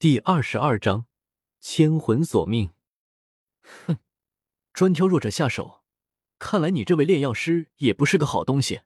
[0.00, 1.04] 第二十二章，
[1.60, 2.70] 千魂索命。
[3.60, 3.98] 哼，
[4.72, 5.82] 专挑弱者下手，
[6.38, 8.80] 看来你这位炼药师也不是个好东西。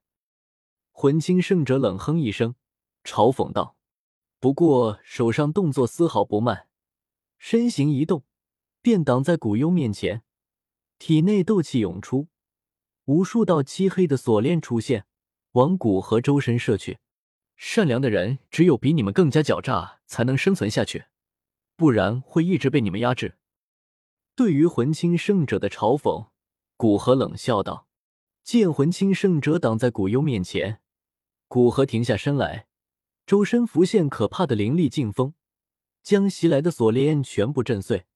[0.91, 2.57] 魂清圣者冷哼一声，
[3.05, 3.77] 嘲讽道
[4.41, 6.67] ：“不过手上动作丝毫不慢，
[7.39, 8.25] 身形一动，
[8.83, 10.25] 便挡在古幽面前，
[10.99, 12.27] 体内斗气涌出，
[13.05, 15.07] 无数道漆黑的锁链出现，
[15.53, 16.99] 往古河周身射去。”
[17.57, 21.07] 善良的人只有比你们更加狡诈，才能生存下去，
[21.77, 23.37] 不然会一直被你们压制。
[24.35, 26.29] 对于魂清圣者的嘲讽，
[26.77, 27.87] 古河冷笑道
[28.43, 30.81] ：“见魂清圣者挡在古幽面前，
[31.47, 32.67] 古河停下身来，
[33.25, 35.35] 周身浮现可怕的灵力劲风，
[36.03, 38.07] 将袭来的锁链全部震碎。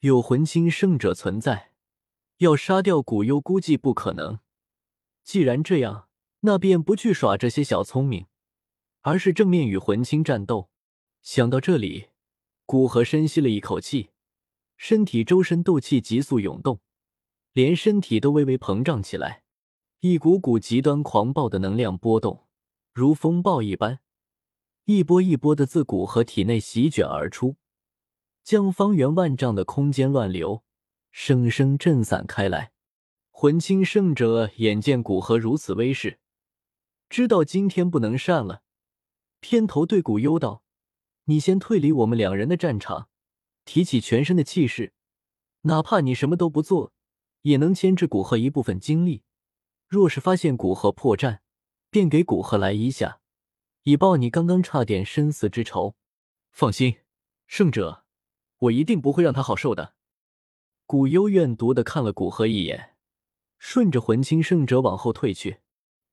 [0.00, 1.72] 有魂清圣者存在，
[2.38, 4.40] 要杀掉古幽估计不可能。
[5.22, 6.08] 既然这样，
[6.40, 8.26] 那便不去耍这些小聪明。”
[9.04, 10.70] 而是正面与魂清战斗。
[11.22, 12.08] 想到这里，
[12.64, 14.10] 古河深吸了一口气，
[14.78, 16.80] 身体周身斗气急速涌动，
[17.52, 19.42] 连身体都微微膨胀起来。
[20.00, 22.46] 一股股极端狂暴的能量波动，
[22.94, 24.00] 如风暴一般，
[24.86, 27.56] 一波一波的自古河体内席卷而出，
[28.42, 30.64] 将方圆万丈的空间乱流
[31.10, 32.72] 生生震散开来。
[33.30, 36.18] 魂清圣者眼见古河如此威势，
[37.10, 38.62] 知道今天不能善了。
[39.44, 40.62] 偏头对古幽道
[41.28, 43.10] ：“你先退离我们两人的战场，
[43.66, 44.94] 提起全身的气势，
[45.64, 46.94] 哪怕你什么都不做，
[47.42, 49.22] 也能牵制古河一部分精力。
[49.86, 51.40] 若是发现古河破绽，
[51.90, 53.20] 便给古河来一下，
[53.82, 55.94] 以报你刚刚差点生死之仇。
[56.50, 57.00] 放心，
[57.46, 58.06] 圣者，
[58.60, 59.92] 我一定不会让他好受的。”
[60.88, 62.94] 古幽怨毒的看了古河一眼，
[63.58, 65.58] 顺着魂清圣者往后退去。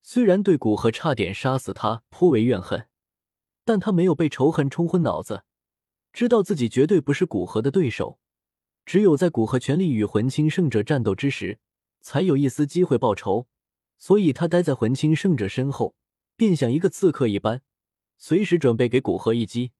[0.01, 2.89] 虽然对古河差点杀死他颇为怨恨。
[3.63, 5.43] 但他没有被仇恨冲昏脑子，
[6.11, 8.19] 知道自己绝对不是古河的对手，
[8.85, 11.59] 只有在古河全力与魂清圣者战斗之时，
[12.01, 13.47] 才有一丝机会报仇。
[13.97, 15.93] 所以，他待在魂清圣者身后，
[16.35, 17.61] 便像一个刺客一般，
[18.17, 19.73] 随时准备给古河一击。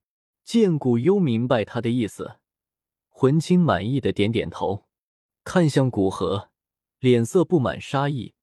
[0.43, 2.37] 见古幽明白他的意思，
[3.09, 4.85] 魂清满意的点点头，
[5.43, 6.49] 看向古河，
[6.99, 8.35] 脸色布满杀意。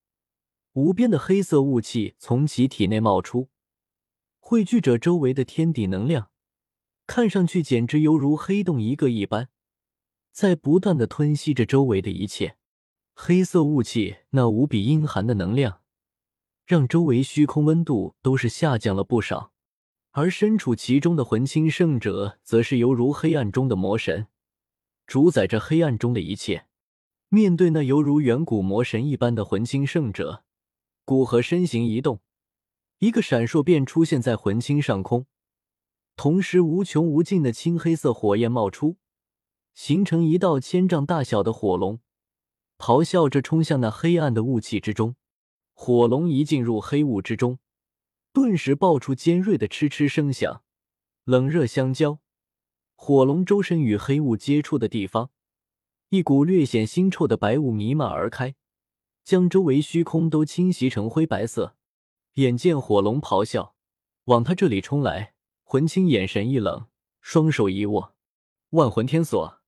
[0.73, 3.49] 无边的黑色雾气从其体内冒出。
[4.51, 6.31] 汇聚着周围的天地能量，
[7.07, 9.51] 看上去简直犹如黑洞一个一般，
[10.33, 12.57] 在不断的吞吸着周围的一切。
[13.15, 15.83] 黑色雾气那无比阴寒的能量，
[16.65, 19.53] 让周围虚空温度都是下降了不少。
[20.13, 24.29] 而身处其中的魂清圣者，则是犹如黑暗中的魔神，
[25.07, 26.65] 主宰着黑暗中的一切。
[27.29, 30.43] 面对那犹如远古魔神一般的魂清圣者，
[31.05, 32.23] 古河身形一动。
[33.01, 35.27] 一个闪烁便出现在魂青上空，
[36.17, 38.97] 同时无穷无尽的青黑色火焰冒出，
[39.73, 42.01] 形成一道千丈大小的火龙，
[42.77, 45.15] 咆哮着冲向那黑暗的雾气之中。
[45.75, 47.61] 火龙一进入黑雾之中，
[48.33, 50.65] 顿时爆出尖锐的嗤嗤声响，
[51.23, 52.19] 冷热相交。
[52.97, 55.31] 火龙周身与黑雾接触的地方，
[56.09, 58.57] 一股略显腥臭的白雾弥漫而开，
[59.23, 61.77] 将周围虚空都侵袭成灰白色。
[62.39, 63.75] 眼见火龙咆哮
[64.27, 65.35] 往他这里冲来，
[65.65, 66.87] 魂青眼神一冷，
[67.21, 68.15] 双手一握，
[68.71, 69.61] 万魂天锁。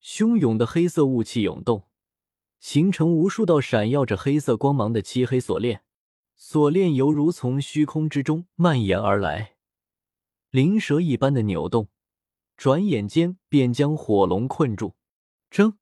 [0.00, 1.88] 汹涌的黑色雾气涌动，
[2.60, 5.82] 形成无数道闪耀着黑色光芒的漆黑锁链，
[6.36, 9.56] 锁链犹如从虚空之中蔓延而来，
[10.50, 11.88] 灵蛇一般的扭动，
[12.56, 14.94] 转眼间便将火龙困住。
[15.50, 15.74] 铮，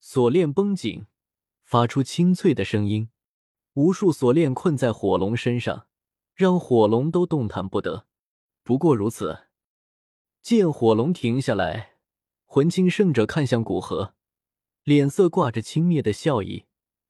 [0.00, 1.06] 锁链绷紧，
[1.62, 3.08] 发出清脆的声音。
[3.74, 5.86] 无数锁链困在火龙身上，
[6.34, 8.06] 让火龙都动弹不得。
[8.62, 9.46] 不过如此，
[10.42, 11.94] 见火龙停下来，
[12.44, 14.14] 魂清圣者看向古河，
[14.84, 16.66] 脸色挂着轻蔑的笑意，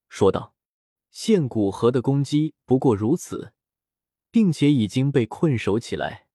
[0.07, 0.55] 说道
[1.11, 3.53] ：“现古河的攻击不过如此，
[4.31, 6.27] 并且已经被困守起来。”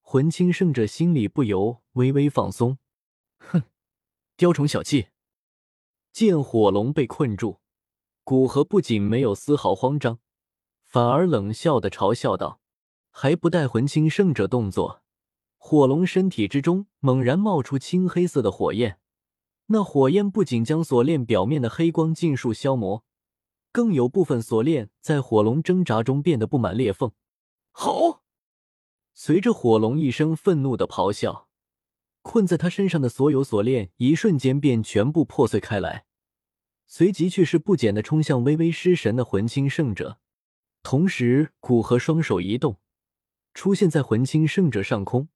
[0.00, 2.78] 魂清圣者心里不由微微放松。
[3.38, 3.64] 哼，
[4.36, 5.08] 雕虫小技！
[6.12, 7.60] 见火龙被困住。
[8.28, 10.18] 古河不仅没有丝毫慌张，
[10.82, 12.60] 反而冷笑的嘲笑道
[13.12, 15.00] ：“还不待魂清圣者动作，
[15.58, 18.98] 火龙身体之中猛然冒出青黑色的火焰。
[19.66, 23.04] 那火焰不仅将锁链表面的黑光尽数消磨，
[23.70, 27.12] 更有部分锁链在火龙挣扎中变得布满裂缝。”
[27.70, 28.24] 好！
[29.14, 31.46] 随着火龙一声愤怒的咆哮，
[32.22, 36.05] 困在他身上的所有锁链一瞬间便全部破碎开来。
[36.86, 40.18] 随即却是不减的冲向微微失神的魂清圣者，
[40.82, 42.78] 同时古河双手一动，
[43.54, 45.28] 出现在魂清圣者上空，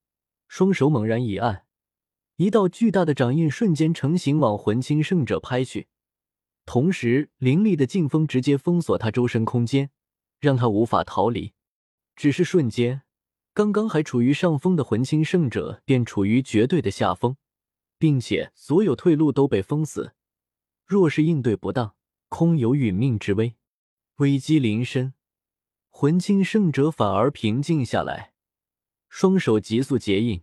[0.46, 1.64] 双手猛然一按，
[2.36, 5.88] 一道巨大的掌印瞬间成型，往魂清圣者拍去。
[6.64, 9.90] 同时，凌厉的劲风直接封锁他周身空间，
[10.38, 11.52] 让他无法逃离。
[12.14, 13.02] 只是瞬间，
[13.52, 17.36] 刚刚还处于上风的魂清圣者便处于绝对的下风，
[17.98, 20.12] 并且所有退路都被封死。
[20.90, 21.94] 若是应对不当，
[22.28, 23.54] 空有殒命之危。
[24.16, 25.14] 危机临身，
[25.88, 28.32] 魂清圣者反而平静下来，
[29.08, 30.42] 双手急速结印，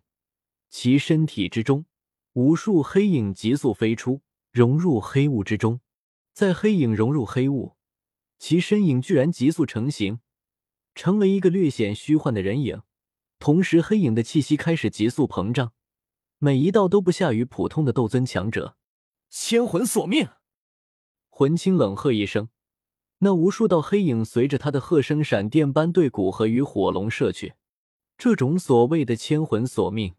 [0.69, 1.85] 其身体之中
[2.31, 4.21] 无数黑影急速飞出，
[4.53, 5.81] 融入黑雾之中。
[6.31, 7.75] 在黑影融入黑雾，
[8.39, 10.21] 其身影居然急速成型，
[10.95, 12.83] 成为一个略显虚幻的人影。
[13.37, 15.73] 同时，黑影的气息开始急速膨胀，
[16.37, 18.77] 每一道都不下于普通的斗尊强者。
[19.29, 20.29] 千魂索命！
[21.37, 22.49] 魂清冷喝一声。
[23.19, 27.53] 那无数道黑影随着他的喝声，闪电般对古河与火龙射去。
[28.17, 30.15] 这种所谓的千魂索命，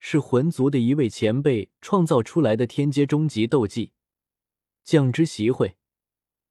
[0.00, 3.92] 是魂族的一位前辈创造出来的天阶终极斗技，
[4.82, 5.76] 降之习会，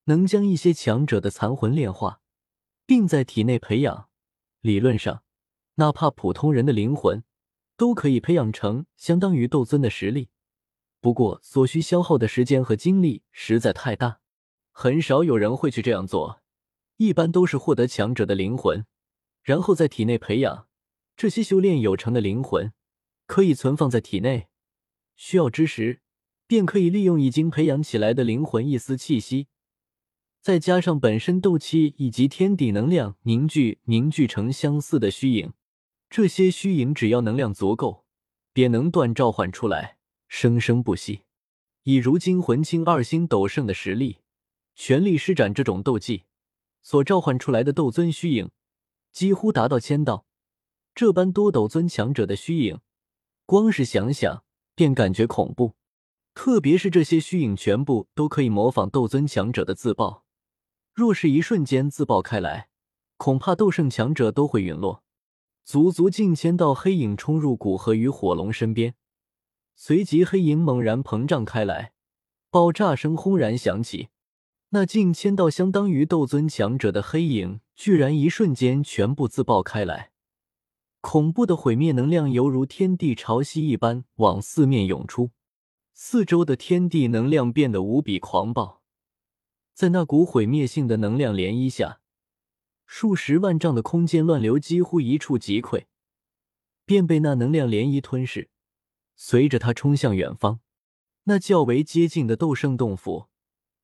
[0.03, 2.21] 能将一些强者的残魂炼化，
[2.85, 4.09] 并在体内培养。
[4.61, 5.23] 理论上，
[5.77, 7.23] 哪怕普通人的灵魂，
[7.75, 10.29] 都可以培养成相当于斗尊的实力。
[11.05, 14.21] 不过，所需消耗的时间和精力实在太大。
[14.71, 16.41] 很少有人会去这样做，
[16.97, 18.87] 一般都是获得强者的灵魂，
[19.43, 20.67] 然后在体内培养
[21.15, 22.73] 这些修炼有成的灵魂，
[23.27, 24.47] 可以存放在体内，
[25.15, 26.01] 需要之时
[26.47, 29.45] 便可以利用已经培养起来的灵魂一丝气息，
[30.41, 35.53] 再加上本身斗气以及天地能量凝聚凝聚成相似的虚影，
[36.09, 38.05] 这些虚影只要能量足够，
[38.51, 39.94] 便能断召唤出来，
[40.27, 41.21] 生生不息。
[41.83, 44.19] 以如今魂清二星斗圣的实力。
[44.77, 46.25] 全力施展这种斗技，
[46.81, 48.51] 所召唤出来的斗尊虚影
[49.13, 50.25] 几乎达到千道。
[50.93, 52.81] 这般多斗尊强者的虚影，
[53.45, 54.43] 光是想想
[54.75, 55.75] 便感觉恐怖。
[56.33, 60.25] 特别是这些虚影全部都可以模仿斗尊强者的自爆，
[60.93, 62.67] 若是一瞬间自爆开来，
[63.15, 65.05] 恐怕斗圣强者都会陨落。
[65.63, 68.93] 足足近千道黑影冲入古河与火龙身边，
[69.75, 71.91] 随即黑影猛然膨胀开来，
[72.49, 74.07] 爆炸声轰然响起。
[74.69, 80.11] 那近千道相当于斗尊强者的黑影，居然一瞬间全部自爆开来，
[81.01, 85.31] 恐怖的毁灭能量犹如天地潮汐一般往四面涌出，
[85.93, 88.81] 四周的天地能量变得无比狂暴。
[89.73, 91.99] 在那股毁灭性的能量涟漪下，
[92.85, 95.85] 数十万丈的空间乱流几乎一触即溃，
[96.85, 98.49] 便被那能量涟漪吞噬。
[99.15, 100.59] 随着他冲向远方，
[101.23, 103.27] 那较为接近的斗圣洞府。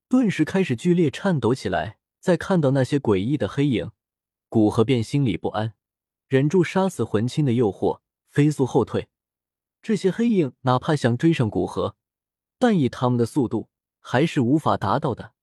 [0.07, 1.97] 顿时开始剧烈颤抖起来。
[2.21, 3.89] 在看到那些诡异的黑影，
[4.47, 5.73] 古河便心里不安，
[6.27, 9.09] 忍住杀死魂亲的诱惑，飞速后退。
[9.81, 11.95] 这些黑影哪怕想追上古河，
[12.59, 13.69] 但以他们的速度
[13.99, 15.33] 还是无法达到的。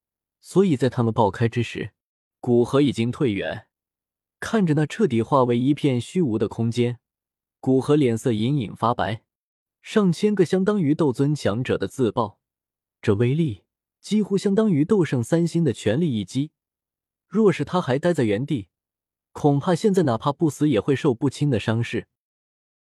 [0.40, 1.90] 所以在他们爆开之时，
[2.38, 3.66] 古河已经退远。
[4.38, 7.00] 看着那彻底化为一片虚无的空间，
[7.58, 9.24] 古河脸色隐隐发白。
[9.90, 12.38] 上千个相当于斗尊强者的自爆，
[13.00, 13.64] 这威力。
[14.02, 16.50] 几乎相当于斗圣三星的全力一击。
[17.26, 18.68] 若是他还待在原地，
[19.32, 22.06] 恐怕现在哪怕不死也会受不轻的伤势。